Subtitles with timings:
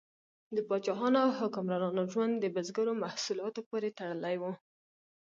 [0.55, 4.43] د پاچاهانو او حکمرانانو ژوند د بزګرو محصولاتو پورې تړلی و.